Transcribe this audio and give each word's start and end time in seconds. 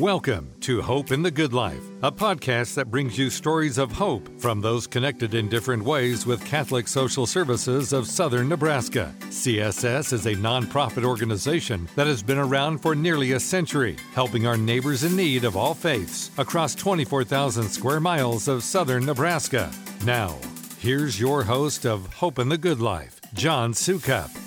Welcome 0.00 0.54
to 0.60 0.80
Hope 0.80 1.12
in 1.12 1.20
the 1.20 1.30
Good 1.30 1.52
Life, 1.52 1.82
a 2.02 2.10
podcast 2.10 2.72
that 2.76 2.90
brings 2.90 3.18
you 3.18 3.28
stories 3.28 3.76
of 3.76 3.92
hope 3.92 4.30
from 4.40 4.62
those 4.62 4.86
connected 4.86 5.34
in 5.34 5.50
different 5.50 5.82
ways 5.82 6.24
with 6.24 6.42
Catholic 6.42 6.88
Social 6.88 7.26
Services 7.26 7.92
of 7.92 8.06
Southern 8.06 8.48
Nebraska. 8.48 9.14
CSS 9.24 10.14
is 10.14 10.24
a 10.24 10.34
nonprofit 10.34 11.04
organization 11.04 11.86
that 11.96 12.06
has 12.06 12.22
been 12.22 12.38
around 12.38 12.78
for 12.78 12.94
nearly 12.94 13.32
a 13.32 13.40
century, 13.40 13.98
helping 14.14 14.46
our 14.46 14.56
neighbors 14.56 15.04
in 15.04 15.14
need 15.14 15.44
of 15.44 15.54
all 15.54 15.74
faiths 15.74 16.30
across 16.38 16.74
24,000 16.74 17.68
square 17.68 18.00
miles 18.00 18.48
of 18.48 18.64
southern 18.64 19.04
Nebraska. 19.04 19.70
Now, 20.06 20.38
here's 20.78 21.20
your 21.20 21.42
host 21.42 21.84
of 21.84 22.10
Hope 22.14 22.38
in 22.38 22.48
the 22.48 22.56
Good 22.56 22.80
Life, 22.80 23.20
John 23.34 23.74
Sukup. 23.74 24.39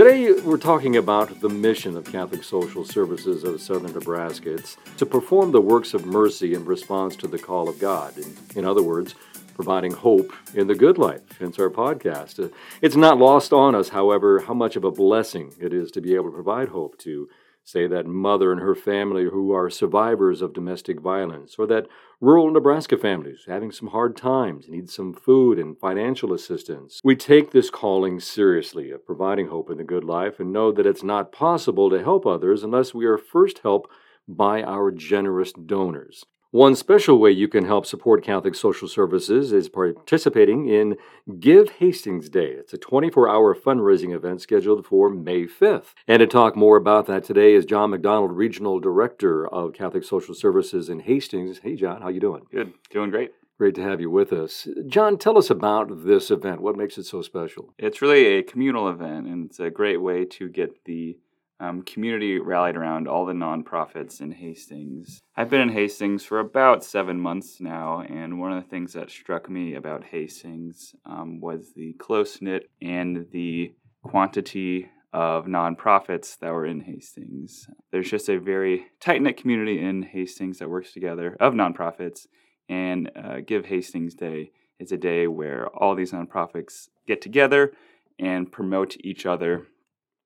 Today, 0.00 0.32
we're 0.32 0.56
talking 0.56 0.96
about 0.96 1.42
the 1.42 1.50
mission 1.50 1.94
of 1.94 2.10
Catholic 2.10 2.42
Social 2.42 2.86
Services 2.86 3.44
of 3.44 3.60
Southern 3.60 3.92
Nebraska. 3.92 4.54
It's 4.54 4.78
to 4.96 5.04
perform 5.04 5.52
the 5.52 5.60
works 5.60 5.92
of 5.92 6.06
mercy 6.06 6.54
in 6.54 6.64
response 6.64 7.16
to 7.16 7.28
the 7.28 7.38
call 7.38 7.68
of 7.68 7.78
God. 7.78 8.16
In, 8.16 8.34
in 8.56 8.64
other 8.64 8.82
words, 8.82 9.14
providing 9.54 9.92
hope 9.92 10.32
in 10.54 10.68
the 10.68 10.74
good 10.74 10.96
life, 10.96 11.20
hence 11.38 11.58
our 11.58 11.68
podcast. 11.68 12.42
Uh, 12.42 12.48
it's 12.80 12.96
not 12.96 13.18
lost 13.18 13.52
on 13.52 13.74
us, 13.74 13.90
however, 13.90 14.40
how 14.40 14.54
much 14.54 14.74
of 14.74 14.84
a 14.84 14.90
blessing 14.90 15.52
it 15.60 15.74
is 15.74 15.90
to 15.90 16.00
be 16.00 16.14
able 16.14 16.30
to 16.30 16.34
provide 16.34 16.70
hope 16.70 16.96
to 17.00 17.28
say 17.64 17.86
that 17.86 18.06
mother 18.06 18.52
and 18.52 18.60
her 18.60 18.74
family 18.74 19.24
who 19.24 19.52
are 19.52 19.70
survivors 19.70 20.42
of 20.42 20.52
domestic 20.52 21.00
violence, 21.00 21.56
or 21.58 21.66
that 21.66 21.86
rural 22.20 22.50
Nebraska 22.50 22.96
families 22.96 23.44
having 23.46 23.70
some 23.70 23.88
hard 23.88 24.16
times 24.16 24.68
need 24.68 24.90
some 24.90 25.12
food 25.14 25.58
and 25.58 25.78
financial 25.78 26.32
assistance. 26.32 27.00
We 27.04 27.16
take 27.16 27.50
this 27.50 27.70
calling 27.70 28.20
seriously 28.20 28.90
of 28.90 29.06
providing 29.06 29.48
hope 29.48 29.70
in 29.70 29.78
the 29.78 29.84
good 29.84 30.04
life 30.04 30.40
and 30.40 30.52
know 30.52 30.72
that 30.72 30.86
it's 30.86 31.02
not 31.02 31.32
possible 31.32 31.90
to 31.90 32.02
help 32.02 32.26
others 32.26 32.62
unless 32.62 32.94
we 32.94 33.06
are 33.06 33.18
first 33.18 33.60
helped 33.60 33.90
by 34.28 34.62
our 34.62 34.90
generous 34.90 35.52
donors. 35.52 36.24
One 36.52 36.74
special 36.74 37.20
way 37.20 37.30
you 37.30 37.46
can 37.46 37.64
help 37.64 37.86
support 37.86 38.24
Catholic 38.24 38.56
Social 38.56 38.88
Services 38.88 39.52
is 39.52 39.68
participating 39.68 40.68
in 40.68 40.96
Give 41.38 41.70
Hastings 41.70 42.28
Day. 42.28 42.48
It's 42.48 42.72
a 42.72 42.76
24 42.76 43.28
hour 43.28 43.54
fundraising 43.54 44.12
event 44.12 44.40
scheduled 44.40 44.84
for 44.84 45.08
May 45.10 45.44
5th. 45.44 45.94
And 46.08 46.18
to 46.18 46.26
talk 46.26 46.56
more 46.56 46.76
about 46.76 47.06
that 47.06 47.22
today 47.22 47.54
is 47.54 47.64
John 47.64 47.90
McDonald, 47.90 48.32
Regional 48.32 48.80
Director 48.80 49.46
of 49.46 49.74
Catholic 49.74 50.02
Social 50.02 50.34
Services 50.34 50.88
in 50.88 50.98
Hastings. 50.98 51.60
Hey, 51.62 51.76
John, 51.76 52.02
how 52.02 52.08
you 52.08 52.18
doing? 52.18 52.42
Good, 52.50 52.72
doing 52.90 53.10
great. 53.10 53.30
Great 53.56 53.76
to 53.76 53.82
have 53.84 54.00
you 54.00 54.10
with 54.10 54.32
us. 54.32 54.66
John, 54.88 55.18
tell 55.18 55.38
us 55.38 55.50
about 55.50 56.04
this 56.04 56.32
event. 56.32 56.62
What 56.62 56.76
makes 56.76 56.98
it 56.98 57.04
so 57.04 57.22
special? 57.22 57.74
It's 57.78 58.02
really 58.02 58.26
a 58.26 58.42
communal 58.42 58.88
event, 58.88 59.28
and 59.28 59.46
it's 59.48 59.60
a 59.60 59.70
great 59.70 60.02
way 60.02 60.24
to 60.24 60.48
get 60.48 60.84
the 60.84 61.16
um, 61.60 61.82
community 61.82 62.38
rallied 62.38 62.76
around 62.76 63.06
all 63.06 63.26
the 63.26 63.34
nonprofits 63.34 64.20
in 64.20 64.32
Hastings. 64.32 65.20
I've 65.36 65.50
been 65.50 65.60
in 65.60 65.68
Hastings 65.68 66.24
for 66.24 66.40
about 66.40 66.82
seven 66.82 67.20
months 67.20 67.60
now, 67.60 68.00
and 68.00 68.40
one 68.40 68.52
of 68.52 68.62
the 68.62 68.68
things 68.68 68.94
that 68.94 69.10
struck 69.10 69.50
me 69.50 69.74
about 69.74 70.04
Hastings 70.04 70.94
um, 71.04 71.38
was 71.40 71.72
the 71.76 71.92
close 71.94 72.40
knit 72.40 72.70
and 72.80 73.26
the 73.30 73.74
quantity 74.02 74.88
of 75.12 75.44
nonprofits 75.44 76.38
that 76.38 76.52
were 76.52 76.66
in 76.66 76.80
Hastings. 76.80 77.66
There's 77.92 78.10
just 78.10 78.30
a 78.30 78.40
very 78.40 78.86
tight 78.98 79.20
knit 79.20 79.36
community 79.36 79.78
in 79.80 80.02
Hastings 80.02 80.58
that 80.58 80.70
works 80.70 80.92
together 80.92 81.36
of 81.40 81.52
nonprofits, 81.52 82.26
and 82.68 83.10
uh, 83.14 83.40
Give 83.46 83.66
Hastings 83.66 84.14
Day 84.14 84.52
is 84.78 84.92
a 84.92 84.96
day 84.96 85.26
where 85.26 85.66
all 85.68 85.94
these 85.94 86.12
nonprofits 86.12 86.88
get 87.06 87.20
together 87.20 87.72
and 88.18 88.50
promote 88.50 88.96
each 89.00 89.26
other 89.26 89.66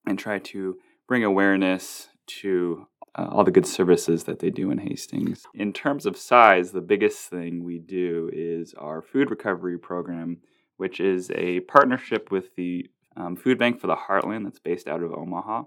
and 0.06 0.18
try 0.18 0.38
to 0.38 0.76
bring 1.06 1.24
awareness 1.24 2.08
to 2.26 2.86
uh, 3.16 3.28
all 3.30 3.44
the 3.44 3.50
good 3.50 3.66
services 3.66 4.24
that 4.24 4.40
they 4.40 4.50
do 4.50 4.70
in 4.70 4.78
Hastings. 4.78 5.44
In 5.54 5.72
terms 5.72 6.06
of 6.06 6.16
size, 6.16 6.72
the 6.72 6.80
biggest 6.80 7.28
thing 7.30 7.62
we 7.62 7.78
do 7.78 8.30
is 8.32 8.74
our 8.74 9.02
food 9.02 9.30
recovery 9.30 9.78
program, 9.78 10.38
which 10.76 11.00
is 11.00 11.30
a 11.34 11.60
partnership 11.60 12.30
with 12.30 12.56
the 12.56 12.90
um, 13.16 13.36
Food 13.36 13.58
Bank 13.58 13.80
for 13.80 13.86
the 13.86 13.96
Heartland 13.96 14.44
that's 14.44 14.58
based 14.58 14.88
out 14.88 15.02
of 15.02 15.12
Omaha. 15.12 15.64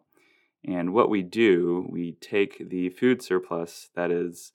And 0.65 0.93
what 0.93 1.09
we 1.09 1.21
do, 1.21 1.87
we 1.89 2.13
take 2.13 2.69
the 2.69 2.89
food 2.89 3.21
surplus 3.21 3.89
that 3.95 4.11
is 4.11 4.51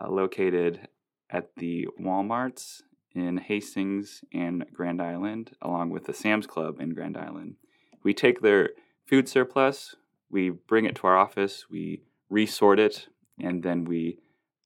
uh, 0.00 0.08
located 0.08 0.88
at 1.30 1.50
the 1.56 1.88
Walmarts 2.00 2.82
in 3.14 3.38
Hastings 3.38 4.22
and 4.32 4.64
Grand 4.72 5.02
Island, 5.02 5.52
along 5.60 5.90
with 5.90 6.04
the 6.04 6.14
Sam's 6.14 6.46
Club 6.46 6.80
in 6.80 6.94
Grand 6.94 7.16
Island. 7.16 7.56
We 8.04 8.14
take 8.14 8.40
their 8.40 8.70
food 9.06 9.28
surplus, 9.28 9.96
we 10.30 10.50
bring 10.50 10.84
it 10.84 10.96
to 10.96 11.06
our 11.06 11.16
office, 11.16 11.66
we 11.70 12.02
resort 12.28 12.78
it, 12.78 13.08
and 13.40 13.62
then 13.62 13.84
we 13.84 14.18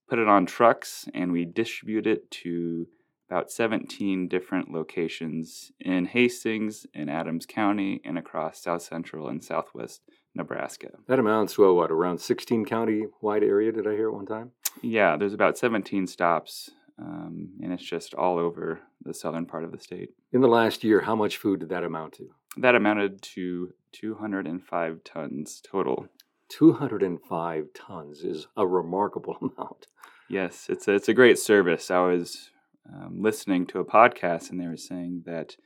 put 0.09 0.19
it 0.19 0.29
on 0.29 0.47
trucks 0.47 1.09
and 1.15 1.33
we 1.33 1.45
distribute 1.45 2.07
it 2.07 2.31
to 2.31 2.87
about 3.31 3.51
17 3.51 4.29
different 4.29 4.71
locations 4.71 5.73
in 5.81 6.05
Hastings, 6.05 6.87
in 6.93 7.09
Adams 7.09 7.47
County, 7.47 8.03
and 8.05 8.19
across 8.19 8.63
south 8.63 8.83
central 8.83 9.29
and 9.29 9.43
southwest 9.43 10.03
Nebraska. 10.35 10.91
That 11.09 11.19
amounts 11.19 11.55
to 11.55 11.73
what, 11.73 11.91
around 11.91 12.19
16 12.19 12.67
county 12.67 13.07
wide 13.23 13.43
area, 13.43 13.73
did 13.73 13.87
I 13.87 13.93
hear 13.93 14.09
at 14.09 14.15
one 14.15 14.27
time? 14.27 14.51
Yeah, 14.83 15.17
there's 15.17 15.33
about 15.33 15.57
17 15.57 16.07
stops, 16.07 16.71
um, 16.99 17.53
and 17.63 17.73
it's 17.73 17.83
just 17.83 18.13
all 18.13 18.39
over 18.39 18.81
the 19.03 19.15
southern 19.15 19.47
part 19.47 19.65
of 19.65 19.73
the 19.73 19.81
state. 19.81 20.11
In 20.33 20.43
the 20.43 20.49
last 20.49 20.85
year, 20.85 21.01
how 21.01 21.17
much 21.17 21.39
food 21.39 21.61
did 21.61 21.71
that 21.71 21.85
amount 21.85 22.13
to? 22.15 22.35
That 22.57 22.75
amounted 22.75 23.23
to 23.23 23.73
205 23.93 25.05
tons 25.05 25.63
total. 25.65 26.07
205 26.49 27.67
tons 27.75 28.25
is 28.25 28.47
a 28.57 28.67
remarkable 28.67 29.37
amount. 29.41 29.87
Yes, 30.29 30.67
it's 30.69 30.87
a, 30.89 30.93
it's 30.95 31.09
a 31.09 31.15
great 31.15 31.39
service. 31.39 31.91
I 31.91 32.01
was 32.01 32.51
um, 32.93 33.23
listening 33.23 33.67
to 33.69 33.81
a 33.81 33.85
podcast 33.85 34.51
and 34.51 34.61
they 34.61 34.67
were 34.67 34.77
saying 34.77 35.23
that 35.27 35.57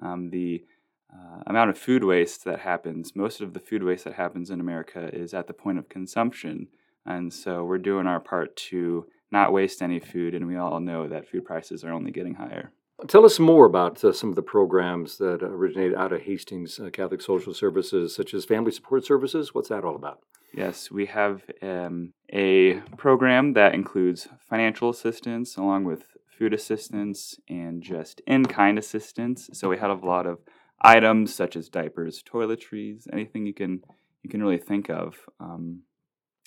um, 0.00 0.30
the 0.30 0.64
uh, 1.12 1.42
amount 1.46 1.70
of 1.70 1.78
food 1.78 2.04
waste 2.04 2.44
that 2.44 2.60
happens, 2.60 3.16
most 3.16 3.40
of 3.40 3.54
the 3.54 3.60
food 3.60 3.82
waste 3.82 4.04
that 4.04 4.14
happens 4.14 4.50
in 4.50 4.60
America 4.60 5.10
is 5.12 5.34
at 5.34 5.46
the 5.46 5.52
point 5.52 5.78
of 5.78 5.88
consumption. 5.88 6.68
And 7.04 7.32
so 7.32 7.64
we're 7.64 7.78
doing 7.78 8.06
our 8.06 8.20
part 8.20 8.56
to 8.56 9.06
not 9.30 9.52
waste 9.52 9.82
any 9.82 10.00
food, 10.00 10.34
and 10.34 10.46
we 10.46 10.56
all 10.56 10.80
know 10.80 11.08
that 11.08 11.28
food 11.28 11.44
prices 11.44 11.84
are 11.84 11.92
only 11.92 12.10
getting 12.10 12.34
higher. 12.34 12.72
Tell 13.08 13.26
us 13.26 13.38
more 13.38 13.66
about 13.66 14.02
uh, 14.02 14.12
some 14.12 14.30
of 14.30 14.36
the 14.36 14.42
programs 14.42 15.18
that 15.18 15.42
originated 15.42 15.94
out 15.94 16.14
of 16.14 16.22
Hastings 16.22 16.80
uh, 16.80 16.88
Catholic 16.90 17.20
Social 17.20 17.52
Services, 17.52 18.14
such 18.14 18.32
as 18.32 18.46
Family 18.46 18.72
Support 18.72 19.04
Services. 19.04 19.54
What's 19.54 19.68
that 19.68 19.84
all 19.84 19.94
about? 19.94 20.20
Yes, 20.54 20.90
we 20.90 21.04
have 21.06 21.42
um, 21.60 22.14
a 22.32 22.80
program 22.96 23.52
that 23.52 23.74
includes 23.74 24.28
financial 24.48 24.88
assistance 24.88 25.58
along 25.58 25.84
with 25.84 26.16
food 26.38 26.54
assistance 26.54 27.38
and 27.48 27.82
just 27.82 28.22
in 28.26 28.46
kind 28.46 28.78
assistance. 28.78 29.50
So 29.52 29.68
we 29.68 29.76
have 29.76 30.02
a 30.02 30.06
lot 30.06 30.26
of 30.26 30.38
items 30.80 31.34
such 31.34 31.54
as 31.54 31.68
diapers, 31.68 32.22
toiletries, 32.22 33.06
anything 33.12 33.46
you 33.46 33.54
can 33.54 33.82
you 34.22 34.30
can 34.30 34.42
really 34.42 34.58
think 34.58 34.88
of 34.88 35.16
um, 35.38 35.82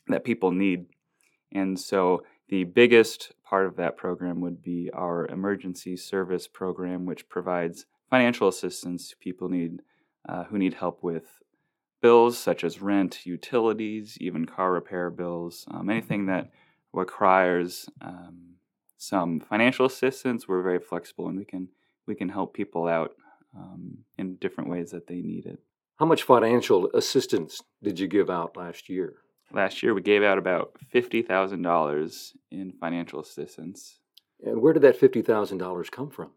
that 0.07 0.23
people 0.23 0.51
need. 0.51 0.87
And 1.53 1.79
so 1.79 2.23
the 2.49 2.63
biggest 2.63 3.31
part 3.43 3.65
of 3.65 3.75
that 3.77 3.97
program 3.97 4.41
would 4.41 4.61
be 4.61 4.89
our 4.93 5.27
emergency 5.27 5.95
service 5.95 6.47
program, 6.47 7.05
which 7.05 7.29
provides 7.29 7.85
financial 8.09 8.47
assistance 8.47 9.09
to 9.09 9.17
people 9.17 9.49
need 9.49 9.81
uh, 10.27 10.43
who 10.45 10.57
need 10.57 10.73
help 10.75 11.01
with 11.01 11.39
bills 12.01 12.37
such 12.37 12.63
as 12.63 12.81
rent, 12.81 13.25
utilities, 13.25 14.17
even 14.19 14.45
car 14.45 14.71
repair 14.71 15.09
bills, 15.09 15.65
um, 15.71 15.89
anything 15.89 16.25
that 16.25 16.49
requires 16.93 17.89
um, 18.01 18.55
some 18.97 19.39
financial 19.39 19.85
assistance. 19.85 20.47
We're 20.47 20.61
very 20.61 20.79
flexible, 20.79 21.27
and 21.27 21.37
we 21.37 21.45
can 21.45 21.69
we 22.05 22.15
can 22.15 22.29
help 22.29 22.53
people 22.53 22.87
out 22.87 23.15
um, 23.55 23.99
in 24.17 24.35
different 24.35 24.69
ways 24.69 24.91
that 24.91 25.07
they 25.07 25.21
need 25.21 25.45
it. 25.45 25.59
How 25.97 26.05
much 26.05 26.23
financial 26.23 26.89
assistance 26.93 27.61
did 27.83 27.99
you 27.99 28.07
give 28.07 28.29
out 28.29 28.57
last 28.57 28.89
year? 28.89 29.15
Last 29.51 29.81
year, 29.81 29.93
we 29.93 30.01
gave 30.01 30.23
out 30.23 30.37
about 30.37 30.75
$50,000 30.93 32.31
in 32.51 32.71
financial 32.73 33.19
assistance. 33.19 33.99
And 34.43 34.61
where 34.61 34.73
did 34.73 34.83
that 34.83 34.99
$50,000 34.99 35.91
come 35.91 36.09
from? 36.09 36.31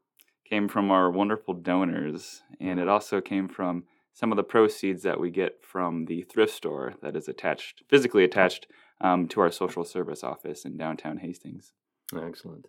Came 0.49 0.69
from 0.69 0.91
our 0.91 1.11
wonderful 1.11 1.55
donors, 1.55 2.43
and 2.61 2.81
it 2.81 2.89
also 2.89 3.21
came 3.21 3.49
from 3.49 3.85
some 4.15 4.33
of 4.33 4.37
the 4.37 4.43
proceeds 4.43 5.03
that 5.03 5.21
we 5.21 5.31
get 5.31 5.65
from 5.65 6.07
the 6.07 6.23
thrift 6.23 6.55
store 6.55 6.95
that 7.03 7.17
is 7.17 7.29
attached, 7.29 7.83
physically 7.89 8.25
attached 8.25 8.67
um, 9.01 9.27
to 9.29 9.41
our 9.41 9.51
social 9.51 9.85
service 9.85 10.23
office 10.23 10.65
in 10.65 10.77
downtown 10.77 11.19
Hastings. 11.19 11.73
Excellent. 12.15 12.67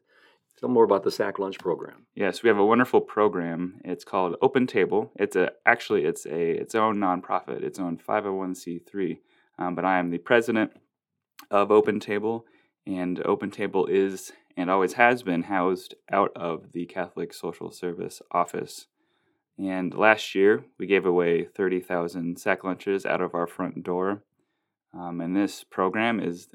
Tell 0.59 0.69
more 0.69 0.83
about 0.83 1.03
the 1.03 1.11
sack 1.11 1.39
lunch 1.39 1.59
program. 1.59 2.05
Yes, 2.15 2.43
we 2.43 2.47
have 2.47 2.59
a 2.59 2.65
wonderful 2.65 3.01
program. 3.01 3.81
It's 3.83 4.05
called 4.05 4.37
Open 4.41 4.67
Table. 4.67 5.11
It's 5.15 5.35
a 5.35 5.51
actually 5.65 6.05
it's 6.05 6.25
a 6.25 6.51
its 6.51 6.75
own 6.75 6.97
nonprofit, 6.97 7.63
its 7.63 7.79
own 7.79 7.97
501c3 7.97 9.17
um, 9.57 9.75
but 9.75 9.85
I 9.85 9.99
am 9.99 10.09
the 10.09 10.17
president 10.17 10.71
of 11.51 11.71
Open 11.71 11.99
Table, 11.99 12.45
and 12.85 13.21
Open 13.25 13.51
Table 13.51 13.85
is 13.87 14.31
and 14.55 14.69
always 14.69 14.93
has 14.93 15.23
been 15.23 15.43
housed 15.43 15.95
out 16.11 16.31
of 16.35 16.73
the 16.73 16.85
Catholic 16.85 17.33
Social 17.33 17.71
Service 17.71 18.21
office. 18.31 18.87
And 19.57 19.93
last 19.93 20.35
year, 20.35 20.65
we 20.79 20.87
gave 20.87 21.05
away 21.05 21.45
30,000 21.45 22.39
sack 22.39 22.63
lunches 22.63 23.05
out 23.05 23.21
of 23.21 23.33
our 23.35 23.47
front 23.47 23.83
door. 23.83 24.23
Um, 24.93 25.21
and 25.21 25.35
this 25.35 25.63
program 25.63 26.19
is 26.19 26.49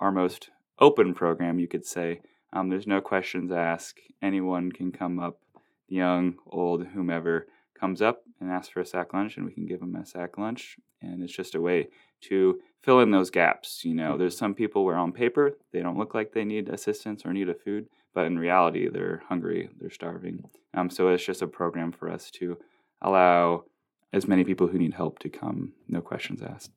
our 0.00 0.12
most 0.12 0.50
open 0.78 1.14
program, 1.14 1.58
you 1.58 1.68
could 1.68 1.86
say. 1.86 2.20
Um, 2.52 2.68
there's 2.68 2.86
no 2.86 3.00
questions 3.00 3.50
asked. 3.50 4.00
Anyone 4.20 4.72
can 4.72 4.92
come 4.92 5.18
up, 5.18 5.40
young, 5.88 6.34
old, 6.46 6.86
whomever 6.88 7.46
comes 7.78 8.02
up 8.02 8.22
and 8.40 8.50
asks 8.50 8.68
for 8.72 8.80
a 8.80 8.86
sack 8.86 9.14
lunch, 9.14 9.36
and 9.36 9.46
we 9.46 9.52
can 9.52 9.66
give 9.66 9.80
them 9.80 9.96
a 9.96 10.04
sack 10.04 10.38
lunch. 10.38 10.76
And 11.00 11.22
it's 11.22 11.32
just 11.32 11.54
a 11.54 11.60
way 11.60 11.88
to 12.22 12.60
fill 12.82 13.00
in 13.00 13.10
those 13.10 13.30
gaps. 13.30 13.84
You 13.84 13.94
know, 13.94 14.10
mm-hmm. 14.10 14.18
there's 14.18 14.36
some 14.36 14.54
people 14.54 14.84
where 14.84 14.96
on 14.96 15.12
paper 15.12 15.52
they 15.72 15.80
don't 15.80 15.98
look 15.98 16.14
like 16.14 16.32
they 16.32 16.44
need 16.44 16.68
assistance 16.68 17.24
or 17.24 17.32
need 17.32 17.48
a 17.48 17.54
food, 17.54 17.88
but 18.14 18.26
in 18.26 18.38
reality 18.38 18.88
they're 18.88 19.22
hungry, 19.28 19.70
they're 19.80 19.90
starving. 19.90 20.44
Um, 20.74 20.90
so 20.90 21.08
it's 21.08 21.24
just 21.24 21.42
a 21.42 21.46
program 21.46 21.92
for 21.92 22.10
us 22.10 22.30
to 22.32 22.58
allow 23.00 23.64
as 24.12 24.28
many 24.28 24.44
people 24.44 24.68
who 24.68 24.78
need 24.78 24.94
help 24.94 25.18
to 25.20 25.28
come, 25.28 25.72
no 25.88 26.00
questions 26.00 26.42
asked. 26.42 26.72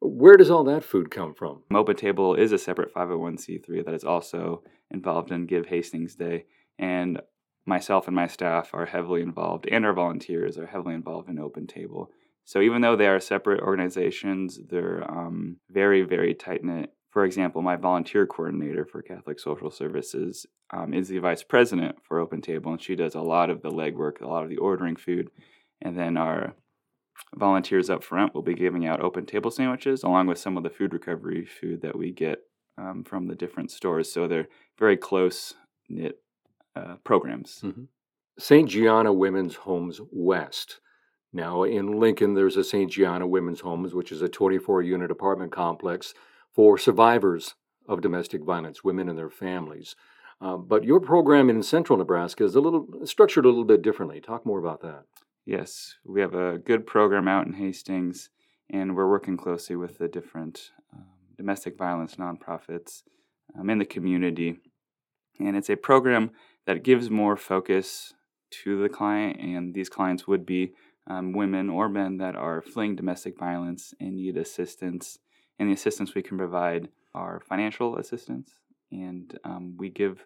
Where 0.00 0.36
does 0.36 0.50
all 0.50 0.64
that 0.64 0.82
food 0.82 1.10
come 1.10 1.32
from? 1.32 1.62
Open 1.72 1.94
Table 1.94 2.34
is 2.34 2.50
a 2.50 2.58
separate 2.58 2.92
501c3 2.92 3.84
that 3.84 3.94
is 3.94 4.04
also 4.04 4.64
involved 4.90 5.30
in 5.30 5.46
Give 5.46 5.66
Hastings 5.66 6.16
Day. 6.16 6.46
And 6.78 7.20
myself 7.66 8.08
and 8.08 8.16
my 8.16 8.26
staff 8.26 8.70
are 8.72 8.86
heavily 8.86 9.22
involved, 9.22 9.68
and 9.70 9.86
our 9.86 9.92
volunteers 9.92 10.58
are 10.58 10.66
heavily 10.66 10.94
involved 10.94 11.28
in 11.28 11.38
Open 11.38 11.66
Table. 11.66 12.10
So 12.44 12.60
even 12.60 12.82
though 12.82 12.96
they 12.96 13.06
are 13.06 13.20
separate 13.20 13.60
organizations, 13.60 14.58
they're 14.68 15.08
um, 15.10 15.56
very, 15.70 16.02
very 16.02 16.34
tight 16.34 16.64
knit. 16.64 16.92
For 17.10 17.24
example, 17.24 17.62
my 17.62 17.76
volunteer 17.76 18.26
coordinator 18.26 18.84
for 18.84 19.02
Catholic 19.02 19.38
Social 19.38 19.70
Services 19.70 20.46
um, 20.72 20.94
is 20.94 21.08
the 21.08 21.18
vice 21.18 21.42
president 21.42 21.96
for 22.02 22.18
Open 22.18 22.40
Table, 22.40 22.72
and 22.72 22.80
she 22.80 22.96
does 22.96 23.14
a 23.14 23.20
lot 23.20 23.50
of 23.50 23.62
the 23.62 23.70
legwork, 23.70 24.20
a 24.20 24.26
lot 24.26 24.44
of 24.44 24.48
the 24.48 24.56
ordering 24.56 24.96
food. 24.96 25.28
And 25.82 25.98
then 25.98 26.16
our 26.16 26.54
volunteers 27.34 27.90
up 27.90 28.02
front 28.02 28.34
will 28.34 28.42
be 28.42 28.54
giving 28.54 28.86
out 28.86 29.00
open 29.00 29.26
table 29.26 29.50
sandwiches 29.50 30.02
along 30.02 30.26
with 30.26 30.38
some 30.38 30.56
of 30.56 30.62
the 30.62 30.70
food 30.70 30.92
recovery 30.92 31.44
food 31.44 31.82
that 31.82 31.96
we 31.96 32.10
get 32.10 32.38
um, 32.78 33.04
from 33.04 33.26
the 33.26 33.34
different 33.34 33.70
stores. 33.70 34.10
So 34.12 34.26
they're 34.26 34.48
very 34.78 34.96
close 34.96 35.54
knit 35.88 36.20
uh, 36.74 36.96
programs. 37.04 37.60
Mm-hmm. 37.62 37.84
St. 38.38 38.68
Gianna 38.68 39.12
Women's 39.12 39.56
Homes 39.56 40.00
West. 40.10 40.80
Now, 41.32 41.62
in 41.62 41.98
Lincoln, 41.98 42.34
there's 42.34 42.56
a 42.56 42.64
St. 42.64 42.90
Gianna 42.90 43.26
Women's 43.26 43.60
Homes, 43.60 43.94
which 43.94 44.12
is 44.12 44.20
a 44.20 44.28
24 44.28 44.82
unit 44.82 45.10
apartment 45.10 45.50
complex 45.50 46.12
for 46.52 46.76
survivors 46.76 47.54
of 47.88 48.02
domestic 48.02 48.42
violence, 48.44 48.84
women 48.84 49.08
and 49.08 49.18
their 49.18 49.30
families. 49.30 49.96
Uh, 50.40 50.56
but 50.56 50.84
your 50.84 51.00
program 51.00 51.48
in 51.48 51.62
central 51.62 51.96
Nebraska 51.96 52.44
is 52.44 52.54
a 52.54 52.60
little 52.60 52.86
structured 53.04 53.44
a 53.44 53.48
little 53.48 53.64
bit 53.64 53.80
differently. 53.80 54.20
Talk 54.20 54.44
more 54.44 54.58
about 54.58 54.82
that. 54.82 55.04
Yes, 55.46 55.96
we 56.04 56.20
have 56.20 56.34
a 56.34 56.58
good 56.58 56.86
program 56.86 57.28
out 57.28 57.46
in 57.46 57.54
Hastings, 57.54 58.30
and 58.68 58.94
we're 58.94 59.08
working 59.08 59.36
closely 59.36 59.76
with 59.76 59.98
the 59.98 60.08
different 60.08 60.70
um, 60.92 61.06
domestic 61.36 61.78
violence 61.78 62.16
nonprofits 62.16 63.02
um, 63.58 63.70
in 63.70 63.78
the 63.78 63.84
community. 63.84 64.58
And 65.40 65.56
it's 65.56 65.70
a 65.70 65.76
program 65.76 66.30
that 66.66 66.84
gives 66.84 67.10
more 67.10 67.36
focus 67.36 68.12
to 68.62 68.80
the 68.80 68.88
client, 68.88 69.40
and 69.40 69.74
these 69.74 69.88
clients 69.88 70.26
would 70.26 70.44
be 70.44 70.72
um, 71.06 71.32
women 71.32 71.68
or 71.68 71.88
men 71.88 72.18
that 72.18 72.36
are 72.36 72.62
fleeing 72.62 72.96
domestic 72.96 73.38
violence 73.38 73.94
and 74.00 74.16
need 74.16 74.36
assistance. 74.36 75.18
And 75.58 75.68
the 75.68 75.74
assistance 75.74 76.14
we 76.14 76.22
can 76.22 76.38
provide 76.38 76.88
are 77.14 77.40
financial 77.40 77.96
assistance, 77.96 78.54
and 78.90 79.38
um, 79.44 79.74
we 79.76 79.90
give 79.90 80.24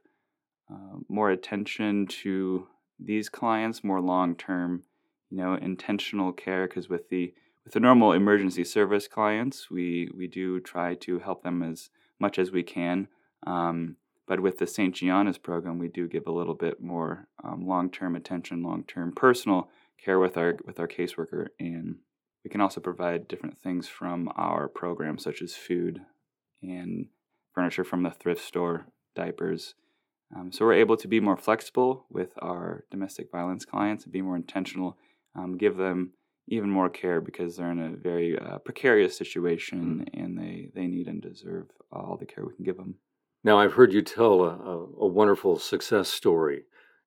uh, 0.70 0.98
more 1.08 1.30
attention 1.30 2.06
to 2.06 2.68
these 2.98 3.28
clients, 3.28 3.84
more 3.84 4.00
long 4.00 4.36
term 4.36 4.84
you 5.30 5.38
know, 5.38 5.54
intentional 5.54 6.32
care 6.32 6.66
because 6.68 6.88
with 6.88 7.08
the 7.08 7.34
with 7.64 7.72
the 7.72 7.80
normal 7.80 8.12
emergency 8.12 8.64
service 8.64 9.08
clients, 9.08 9.70
we 9.70 10.08
we 10.16 10.26
do 10.26 10.60
try 10.60 10.94
to 10.94 11.18
help 11.18 11.42
them 11.42 11.62
as 11.62 11.90
much 12.18 12.38
as 12.38 12.50
we 12.50 12.62
can. 12.62 13.08
Um, 13.46 13.96
but 14.26 14.40
with 14.40 14.58
the 14.58 14.66
St. 14.66 14.94
Gianna's 14.94 15.38
program, 15.38 15.78
we 15.78 15.88
do 15.88 16.08
give 16.08 16.26
a 16.26 16.32
little 16.32 16.54
bit 16.54 16.80
more 16.80 17.28
um, 17.44 17.66
long-term 17.66 18.16
attention, 18.16 18.62
long-term 18.62 19.12
personal 19.12 19.68
care 20.02 20.18
with 20.18 20.36
our 20.36 20.56
with 20.64 20.78
our 20.78 20.88
caseworker, 20.88 21.48
and 21.58 21.96
we 22.44 22.50
can 22.50 22.60
also 22.60 22.80
provide 22.80 23.28
different 23.28 23.58
things 23.58 23.88
from 23.88 24.30
our 24.36 24.68
program, 24.68 25.18
such 25.18 25.42
as 25.42 25.54
food 25.54 26.00
and 26.62 27.06
furniture 27.54 27.84
from 27.84 28.02
the 28.02 28.10
thrift 28.10 28.42
store, 28.42 28.86
diapers. 29.14 29.74
Um, 30.34 30.50
so 30.50 30.64
we're 30.64 30.74
able 30.74 30.96
to 30.96 31.08
be 31.08 31.20
more 31.20 31.36
flexible 31.36 32.06
with 32.10 32.30
our 32.42 32.84
domestic 32.90 33.30
violence 33.30 33.64
clients 33.64 34.04
and 34.04 34.12
be 34.12 34.22
more 34.22 34.36
intentional 34.36 34.96
um, 35.36 35.56
give 35.56 35.76
them 35.76 36.12
even 36.48 36.70
more 36.70 36.88
care 36.88 37.20
because 37.20 37.56
they're 37.56 37.72
in 37.72 37.80
a 37.80 37.96
very 37.96 38.38
uh, 38.38 38.58
precarious 38.58 39.16
situation 39.16 40.06
mm. 40.06 40.22
and 40.22 40.38
they, 40.38 40.68
they 40.74 40.86
need 40.86 41.08
and 41.08 41.20
deserve 41.20 41.66
all 41.92 42.16
the 42.18 42.26
care 42.26 42.44
we 42.44 42.54
can 42.54 42.64
give 42.64 42.76
them. 42.76 42.94
Now, 43.46 43.60
I've 43.60 43.74
heard 43.74 43.92
you 43.92 44.02
tell 44.02 44.42
a, 44.42 44.56
a, 44.56 44.86
a 45.02 45.06
wonderful 45.06 45.60
success 45.60 46.08
story 46.08 46.64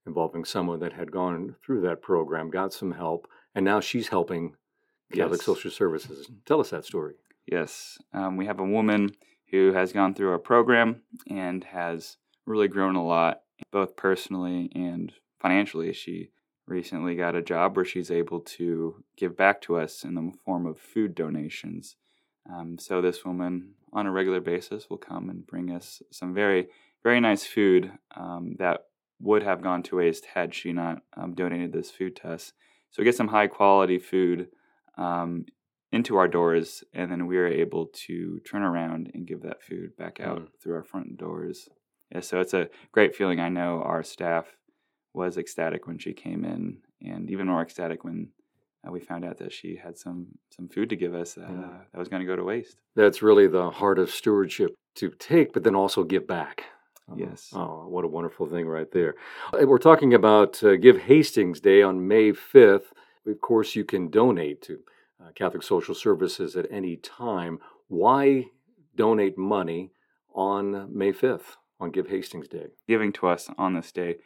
involving 0.07 0.45
someone 0.45 0.79
that 0.79 0.93
had 0.93 1.11
gone 1.11 1.57
through 1.61 1.81
that 1.81 2.01
program, 2.01 2.49
got 2.49 2.71
some 2.71 2.93
help, 2.93 3.27
and 3.53 3.65
now 3.65 3.81
she's 3.81 4.07
helping 4.07 4.55
Catholic 5.11 5.41
yes. 5.41 5.45
Social 5.45 5.69
Services. 5.69 6.31
Tell 6.45 6.61
us 6.61 6.69
that 6.69 6.85
story. 6.85 7.15
Yes. 7.45 7.97
Um, 8.13 8.37
we 8.37 8.45
have 8.45 8.61
a 8.61 8.63
woman 8.63 9.09
who 9.51 9.73
has 9.73 9.91
gone 9.91 10.13
through 10.13 10.31
our 10.31 10.39
program 10.39 11.01
and 11.29 11.65
has 11.65 12.15
really 12.45 12.69
grown 12.69 12.95
a 12.95 13.05
lot, 13.05 13.41
both 13.69 13.97
personally 13.97 14.71
and 14.73 15.11
financially. 15.41 15.91
She 15.91 16.29
recently 16.65 17.15
got 17.15 17.35
a 17.35 17.41
job 17.41 17.75
where 17.75 17.83
she's 17.83 18.11
able 18.11 18.39
to 18.39 19.03
give 19.17 19.35
back 19.35 19.59
to 19.63 19.75
us 19.75 20.05
in 20.05 20.15
the 20.15 20.31
form 20.45 20.65
of 20.65 20.79
food 20.79 21.15
donations. 21.15 21.97
Um, 22.51 22.77
so 22.79 23.01
this 23.01 23.23
woman, 23.25 23.71
on 23.93 24.05
a 24.05 24.11
regular 24.11 24.39
basis, 24.39 24.89
will 24.89 24.97
come 24.97 25.29
and 25.29 25.45
bring 25.45 25.71
us 25.71 26.01
some 26.11 26.33
very, 26.33 26.67
very 27.03 27.19
nice 27.19 27.45
food 27.45 27.91
um, 28.15 28.55
that 28.59 28.85
would 29.21 29.43
have 29.43 29.61
gone 29.61 29.83
to 29.83 29.97
waste 29.97 30.25
had 30.33 30.55
she 30.55 30.71
not 30.71 31.01
um, 31.15 31.33
donated 31.33 31.73
this 31.73 31.91
food 31.91 32.15
to 32.17 32.29
us. 32.29 32.53
So 32.91 33.01
we 33.01 33.05
get 33.05 33.15
some 33.15 33.27
high 33.27 33.47
quality 33.47 33.99
food 33.99 34.47
um, 34.97 35.45
into 35.91 36.17
our 36.17 36.27
doors, 36.27 36.83
and 36.93 37.11
then 37.11 37.27
we 37.27 37.37
are 37.37 37.47
able 37.47 37.87
to 37.87 38.39
turn 38.39 38.61
around 38.61 39.11
and 39.13 39.27
give 39.27 39.41
that 39.41 39.61
food 39.61 39.95
back 39.97 40.19
out 40.19 40.41
mm. 40.41 40.47
through 40.61 40.75
our 40.75 40.83
front 40.83 41.17
doors. 41.17 41.69
Yeah, 42.11 42.21
so 42.21 42.39
it's 42.39 42.53
a 42.53 42.69
great 42.91 43.15
feeling. 43.15 43.39
I 43.39 43.49
know 43.49 43.81
our 43.83 44.03
staff 44.03 44.45
was 45.13 45.37
ecstatic 45.37 45.87
when 45.87 45.99
she 45.99 46.13
came 46.13 46.45
in, 46.45 46.77
and 47.01 47.29
even 47.29 47.47
more 47.47 47.61
ecstatic 47.61 48.03
when 48.03 48.29
uh, 48.87 48.91
we 48.91 48.99
found 48.99 49.25
out 49.25 49.37
that 49.37 49.51
she 49.51 49.75
had 49.75 49.97
some 49.97 50.27
some 50.55 50.67
food 50.67 50.89
to 50.89 50.95
give 50.95 51.13
us 51.13 51.37
uh, 51.37 51.41
yeah. 51.41 51.69
that 51.91 51.99
was 51.99 52.07
going 52.07 52.21
to 52.21 52.25
go 52.25 52.35
to 52.35 52.43
waste. 52.43 52.77
That's 52.95 53.21
really 53.21 53.47
the 53.47 53.69
heart 53.69 53.99
of 53.99 54.09
stewardship 54.09 54.75
to 54.95 55.11
take, 55.19 55.53
but 55.53 55.63
then 55.63 55.75
also 55.75 56.03
give 56.03 56.27
back. 56.27 56.65
Oh, 57.11 57.15
yes. 57.17 57.49
Oh, 57.53 57.87
what 57.87 58.05
a 58.05 58.07
wonderful 58.07 58.47
thing 58.47 58.67
right 58.67 58.91
there. 58.91 59.15
Uh, 59.53 59.65
we're 59.65 59.79
talking 59.79 60.13
about 60.13 60.63
uh, 60.63 60.75
Give 60.75 60.97
Hastings 60.97 61.59
Day 61.59 61.81
on 61.81 62.07
May 62.07 62.31
5th. 62.31 62.91
Of 63.25 63.41
course, 63.41 63.75
you 63.75 63.83
can 63.83 64.09
donate 64.09 64.61
to 64.63 64.79
uh, 65.21 65.31
Catholic 65.33 65.63
Social 65.63 65.95
Services 65.95 66.55
at 66.55 66.67
any 66.71 66.97
time. 66.97 67.59
Why 67.87 68.45
donate 68.95 69.37
money 69.37 69.91
on 70.35 70.95
May 70.95 71.11
5th, 71.11 71.57
on 71.79 71.91
Give 71.91 72.07
Hastings 72.07 72.47
Day? 72.47 72.67
Giving 72.87 73.11
to 73.13 73.27
us 73.27 73.49
on 73.57 73.73
this 73.73 73.91
day 73.91 74.17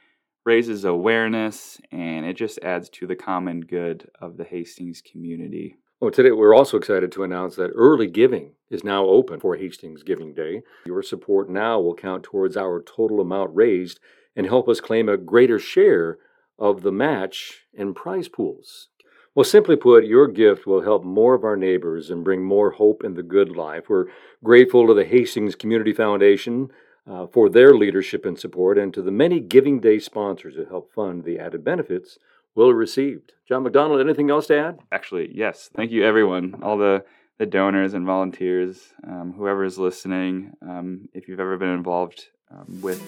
raises 0.46 0.84
awareness 0.84 1.80
and 1.92 2.26
it 2.26 2.36
just 2.36 2.60
adds 2.62 2.90
to 2.90 3.08
the 3.08 3.16
common 3.16 3.62
good 3.62 4.10
of 4.20 4.38
the 4.38 4.44
Hastings 4.44 5.02
community. 5.02 5.78
Well, 6.02 6.12
today 6.12 6.32
we're 6.32 6.56
also 6.56 6.76
excited 6.76 7.12
to 7.14 7.24
announce 7.24 7.56
that 7.56 7.72
early 7.76 8.08
giving 8.08 8.52
is 8.70 8.84
now 8.84 9.06
open 9.06 9.40
for 9.40 9.56
Hastings 9.56 10.04
Giving 10.04 10.34
Day. 10.34 10.64
Your 10.86 11.02
support 11.02 11.50
now 11.50 11.80
will 11.80 11.96
count 11.96 12.24
towards 12.24 12.58
our 12.58 12.82
total 12.82 13.22
amount 13.22 13.56
raised 13.56 14.02
and 14.36 14.46
help 14.46 14.68
us 14.68 14.82
claim 14.82 15.08
a 15.08 15.16
greater 15.16 15.60
share 15.60 16.18
of 16.60 16.82
the 16.82 16.92
match 16.92 17.62
and 17.78 17.96
prize 17.96 18.28
pools. 18.28 18.90
Well, 19.36 19.46
simply 19.46 19.78
put, 19.78 20.06
your 20.06 20.28
gift 20.28 20.68
will 20.68 20.82
help 20.82 21.04
more 21.04 21.34
of 21.34 21.44
our 21.44 21.56
neighbors 21.56 22.12
and 22.12 22.24
bring 22.24 22.44
more 22.44 22.72
hope 22.72 23.04
in 23.04 23.16
the 23.16 23.24
good 23.24 23.56
life. 23.56 23.86
We're 23.90 24.08
grateful 24.44 24.86
to 24.88 24.94
the 24.94 25.06
Hastings 25.06 25.56
Community 25.56 25.94
Foundation 25.94 26.70
uh, 27.10 27.27
for 27.27 27.50
their 27.50 27.74
leadership 27.74 28.25
and 28.25 28.39
support, 28.39 28.77
and 28.77 28.93
to 28.93 29.01
the 29.01 29.12
many 29.12 29.39
Giving 29.39 29.79
Day 29.79 30.00
sponsors 30.00 30.55
who 30.55 30.65
help 30.65 30.93
fund 30.93 31.24
the 31.24 31.39
added 31.39 31.63
benefits 31.63 32.17
Will 32.55 32.74
received. 32.74 33.33
John 33.48 33.63
McDonald, 33.63 34.00
anything 34.00 34.29
else 34.29 34.48
to 34.48 34.57
add? 34.57 34.79
Actually, 34.91 35.31
yes. 35.33 35.69
Thank 35.75 35.91
you, 35.91 36.05
everyone, 36.05 36.60
all 36.62 36.77
the, 36.77 37.03
the 37.39 37.48
donors 37.48 37.93
and 37.95 38.05
volunteers, 38.05 38.93
um, 39.07 39.33
whoever 39.36 39.65
is 39.65 39.79
listening. 39.79 40.53
Um, 40.62 41.10
if 41.13 41.27
you've 41.27 41.39
ever 41.39 41.57
been 41.57 41.69
involved 41.69 42.27
um, 42.51 42.79
with 42.81 43.01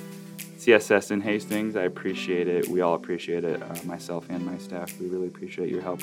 CSS 0.57 1.11
in 1.11 1.21
Hastings, 1.21 1.75
I 1.75 1.83
appreciate 1.83 2.47
it. 2.47 2.67
We 2.67 2.81
all 2.81 2.95
appreciate 2.95 3.43
it, 3.43 3.61
uh, 3.61 3.75
myself 3.83 4.25
and 4.29 4.43
my 4.43 4.57
staff. 4.57 4.99
We 4.99 5.07
really 5.07 5.27
appreciate 5.27 5.69
your 5.69 5.81
help. 5.81 6.01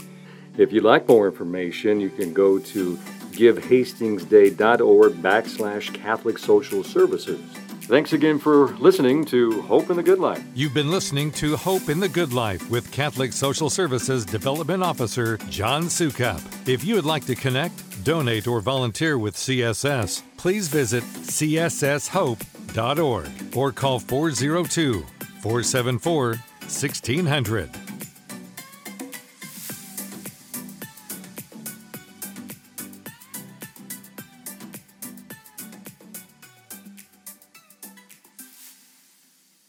If 0.57 0.73
you'd 0.73 0.85
like 0.85 1.09
more 1.09 1.27
information, 1.27 1.99
you 1.99 2.11
can 2.11 2.33
go 2.33 2.59
to 2.61 2.97
givehastingsday.org 3.33 5.13
backslash 5.15 5.95
Catholic 5.95 6.39
Social 6.39 6.85
Services. 6.85 7.41
Thanks 7.87 8.13
again 8.13 8.39
for 8.39 8.69
listening 8.77 9.25
to 9.27 9.61
Hope 9.63 9.91
in 9.91 9.97
the 9.97 10.05
Good 10.05 10.21
Life. 10.21 10.43
You've 10.55 10.73
been 10.73 10.91
listening 10.91 11.33
to 11.33 11.57
Hope 11.57 11.89
in 11.89 11.99
the 11.99 12.09
Good 12.09 12.33
Life 12.33 12.71
with 12.71 12.91
Catholic 12.93 13.33
Social 13.33 13.69
Services 13.69 14.25
Development 14.25 14.85
Officer 14.85 15.37
John 15.51 15.85
Sukup. 15.85 16.41
If 16.69 16.85
you 16.85 16.95
would 16.95 17.05
like 17.05 17.27
to 17.27 17.35
connect, 17.35 18.05
donate, 18.05 18.47
or 18.47 18.61
volunteer 18.61 19.19
with 19.19 19.35
CSS, 19.35 20.23
please 20.37 20.69
visit 20.69 21.03
csshope.org 21.03 22.47
or 23.57 23.73
call 23.73 23.99
402 23.99 25.01
474 25.41 26.27
1600. 26.29 27.82